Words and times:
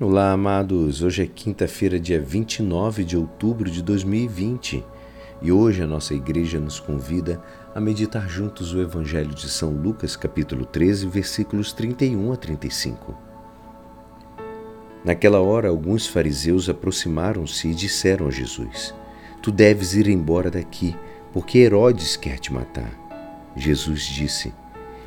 Olá, 0.00 0.32
amados. 0.32 1.02
Hoje 1.02 1.22
é 1.22 1.26
quinta-feira, 1.26 2.00
dia 2.00 2.20
29 2.20 3.04
de 3.04 3.16
outubro 3.16 3.70
de 3.70 3.80
2020 3.80 4.84
e 5.40 5.52
hoje 5.52 5.84
a 5.84 5.86
nossa 5.86 6.14
igreja 6.14 6.58
nos 6.58 6.80
convida 6.80 7.40
a 7.72 7.80
meditar 7.80 8.28
juntos 8.28 8.74
o 8.74 8.80
Evangelho 8.80 9.32
de 9.32 9.48
São 9.48 9.70
Lucas, 9.70 10.16
capítulo 10.16 10.66
13, 10.66 11.06
versículos 11.06 11.72
31 11.72 12.32
a 12.32 12.36
35. 12.36 13.16
Naquela 15.04 15.38
hora, 15.38 15.68
alguns 15.68 16.08
fariseus 16.08 16.68
aproximaram-se 16.68 17.68
e 17.68 17.74
disseram 17.74 18.26
a 18.26 18.32
Jesus: 18.32 18.92
Tu 19.40 19.52
deves 19.52 19.94
ir 19.94 20.08
embora 20.08 20.50
daqui, 20.50 20.96
porque 21.32 21.58
Herodes 21.58 22.16
quer 22.16 22.40
te 22.40 22.52
matar. 22.52 22.90
Jesus 23.54 24.02
disse: 24.02 24.52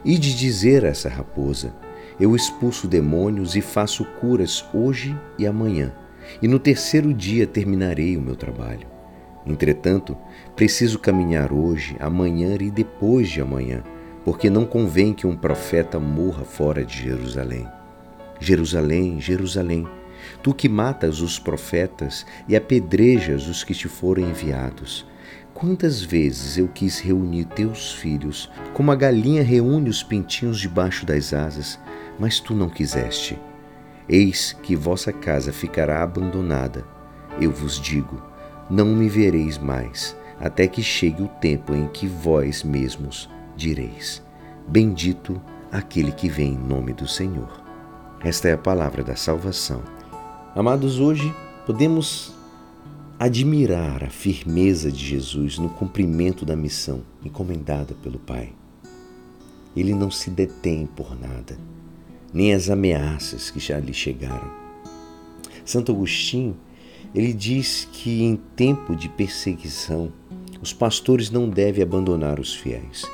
Ide 0.06 0.34
dizer 0.34 0.86
a 0.86 0.88
essa 0.88 1.10
raposa 1.10 1.76
eu 2.20 2.36
expulso 2.36 2.88
demônios 2.88 3.56
e 3.56 3.62
faço 3.62 4.04
curas 4.20 4.66
hoje 4.74 5.18
e 5.38 5.46
amanhã, 5.46 5.94
e 6.42 6.48
no 6.48 6.60
terceiro 6.60 7.14
dia 7.14 7.46
terminarei 7.46 8.18
o 8.18 8.22
meu 8.22 8.36
trabalho. 8.36 8.88
Entretanto, 9.46 10.18
preciso 10.56 11.00
caminhar 11.00 11.54
hoje, 11.54 11.96
amanhã 12.00 12.58
e 12.60 12.70
depois 12.70 13.30
de 13.30 13.40
amanhã, 13.40 13.84
porque 14.26 14.50
não 14.50 14.66
convém 14.66 15.14
que 15.14 15.26
um 15.26 15.38
profeta 15.38 16.00
morra 16.00 16.44
fora 16.44 16.84
de 16.84 17.02
Jerusalém. 17.02 17.66
Jerusalém, 18.40 19.22
Jerusalém, 19.22 19.88
tu 20.44 20.54
que 20.54 20.68
matas 20.68 21.22
os 21.22 21.40
profetas 21.40 22.26
e 22.48 22.56
apedrejas 22.56 23.48
os 23.48 23.64
que 23.64 23.74
te 23.74 23.88
foram 23.88 24.24
enviados. 24.24 25.08
Quantas 25.54 26.04
vezes 26.04 26.58
eu 26.58 26.68
quis 26.68 27.00
reunir 27.00 27.46
teus 27.46 27.94
filhos, 27.94 28.52
como 28.74 28.92
a 28.92 28.96
galinha 28.96 29.42
reúne 29.42 29.90
os 29.90 30.04
pintinhos 30.04 30.60
debaixo 30.60 31.06
das 31.06 31.34
asas, 31.34 31.80
mas 32.20 32.40
tu 32.40 32.54
não 32.54 32.70
quiseste. 32.70 33.40
Eis 34.10 34.54
que 34.64 34.76
vossa 34.76 35.12
casa 35.12 35.52
ficará 35.52 36.02
abandonada. 36.02 36.86
Eu 37.40 37.52
vos 37.52 37.80
digo: 37.80 38.22
não 38.70 38.88
me 38.88 39.10
vereis 39.10 39.58
mais, 39.58 40.16
até 40.40 40.68
que 40.68 40.82
chegue 40.82 41.24
o 41.24 41.28
tempo 41.28 41.74
em 41.74 41.88
que 41.88 42.08
vós 42.08 42.64
mesmos 42.64 43.30
direis: 43.56 44.24
Bendito 44.68 45.42
aquele 45.72 46.12
que 46.12 46.30
vem 46.30 46.54
em 46.54 46.58
nome 46.58 46.94
do 46.94 47.08
Senhor. 47.08 47.64
Esta 48.24 48.50
é 48.50 48.54
a 48.54 48.58
palavra 48.58 49.04
da 49.04 49.16
salvação. 49.16 49.82
Amados, 50.56 51.00
hoje 51.00 51.34
podemos 51.66 52.34
admirar 53.20 54.04
a 54.04 54.10
firmeza 54.10 54.92
de 54.92 55.04
Jesus 55.04 55.58
no 55.58 55.70
cumprimento 55.70 56.46
da 56.46 56.56
missão 56.56 57.02
encomendada 57.24 57.94
pelo 58.02 58.18
Pai. 58.18 58.54
Ele 59.76 59.94
não 59.94 60.10
se 60.10 60.32
detém 60.32 60.88
por 60.88 61.20
nada 61.20 61.58
nem 62.34 62.54
as 62.54 62.70
ameaças 62.70 63.50
que 63.50 63.60
já 63.60 63.80
lhe 63.80 63.94
chegaram. 63.94 64.52
Santo 65.66 65.92
Agostinho, 65.92 66.56
ele 67.14 67.34
diz 67.34 67.88
que 67.92 68.24
em 68.24 68.36
tempo 68.56 68.96
de 68.96 69.10
perseguição, 69.10 70.12
os 70.62 70.74
pastores 70.74 71.30
não 71.30 71.50
devem 71.50 71.84
abandonar 71.84 72.40
os 72.40 72.54
fiéis, 72.56 73.06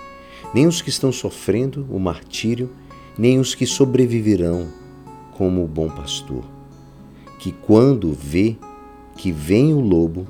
nem 0.54 0.68
os 0.68 0.82
que 0.82 0.90
estão 0.90 1.12
sofrendo 1.12 1.86
o 1.90 2.00
martírio, 2.00 2.70
nem 3.18 3.40
os 3.40 3.54
que 3.54 3.66
sobreviverão 3.66 4.68
como 5.32 5.64
o 5.64 5.68
bom 5.68 5.90
pastor, 5.90 6.44
que 7.40 7.52
quando 7.52 8.14
vê 8.14 8.56
que 9.18 9.32
vem 9.32 9.74
o 9.74 9.80
lobo, 9.80 10.28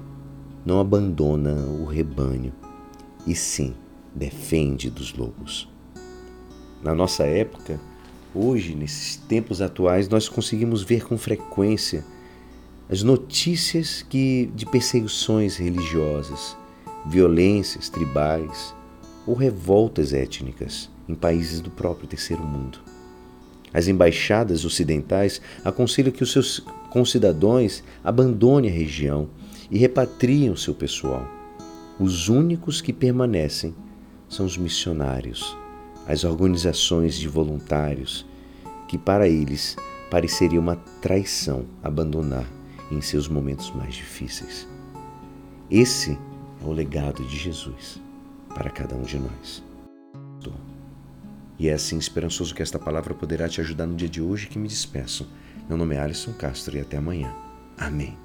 não 0.66 0.80
abandona 0.80 1.53
o 1.53 1.86
rebanho, 1.86 2.53
e 3.25 3.36
sim 3.36 3.73
defende 4.14 4.90
dos 4.90 5.14
lobos. 5.14 5.70
Na 6.81 6.94
nossa 6.94 7.23
época, 7.23 7.80
Hoje, 8.36 8.73
nesses 8.73 9.16
tempos 9.16 9.62
atuais, 9.62 10.09
nós 10.09 10.28
conseguimos 10.28 10.81
ver 10.81 11.06
com 11.06 11.16
frequência 11.20 12.03
as 12.90 13.03
notícias 13.03 14.02
que, 14.02 14.50
de 14.56 14.66
perseguições 14.66 15.56
religiosas, 15.56 16.58
violências 17.06 17.90
tribais 17.90 18.73
ou 19.28 19.35
revoltas 19.35 20.13
étnicas 20.13 20.90
em 21.07 21.13
países 21.13 21.62
do 21.62 21.69
próprio 21.69 22.07
terceiro 22.07 22.44
mundo. 22.44 22.80
As 23.72 23.88
embaixadas 23.88 24.66
ocidentais 24.66 25.40
aconselham 25.63 26.12
que 26.12 26.24
os 26.24 26.31
seus 26.31 26.59
concidadãos 26.90 27.84
abandonem 28.03 28.72
a 28.72 28.74
região 28.74 29.30
e 29.69 29.78
repatriem 29.78 30.50
o 30.50 30.57
seu 30.57 30.74
pessoal. 30.74 31.28
Os 32.00 32.30
únicos 32.30 32.81
que 32.81 32.94
permanecem 32.94 33.75
são 34.28 34.44
os 34.44 34.57
missionários 34.57 35.56
as 36.07 36.24
organizações 36.24 37.18
de 37.18 37.28
voluntários, 37.28 38.25
que 38.88 38.97
para 38.97 39.27
eles 39.27 39.75
pareceria 40.09 40.59
uma 40.59 40.75
traição 41.01 41.66
abandonar 41.81 42.45
em 42.91 43.01
seus 43.01 43.27
momentos 43.27 43.71
mais 43.71 43.95
difíceis. 43.95 44.67
Esse 45.69 46.17
é 46.61 46.66
o 46.66 46.71
legado 46.71 47.23
de 47.23 47.38
Jesus 47.38 47.99
para 48.53 48.69
cada 48.69 48.95
um 48.95 49.01
de 49.01 49.17
nós. 49.17 49.63
E 51.57 51.69
é 51.69 51.73
assim 51.73 51.97
esperançoso 51.97 52.53
que 52.53 52.61
esta 52.61 52.79
palavra 52.79 53.13
poderá 53.13 53.47
te 53.47 53.61
ajudar 53.61 53.85
no 53.85 53.95
dia 53.95 54.09
de 54.09 54.21
hoje 54.21 54.47
que 54.47 54.59
me 54.59 54.67
despeço. 54.67 55.29
Meu 55.69 55.77
nome 55.77 55.95
é 55.95 56.00
Alisson 56.00 56.33
Castro 56.33 56.75
e 56.77 56.81
até 56.81 56.97
amanhã. 56.97 57.33
Amém. 57.77 58.22